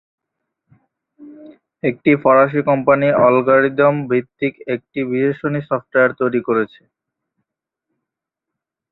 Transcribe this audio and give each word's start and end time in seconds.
একটি 1.83 2.11
ফরাসি 2.23 2.61
company 2.69 3.07
algorithm 3.13 3.95
ভিত্তিক 4.09 4.53
একটি 4.75 4.99
বিশ্লেষণী 5.09 5.61
সফটওয়্যার 5.69 6.11
তৈরি 6.19 6.41
করেছে। 6.47 6.81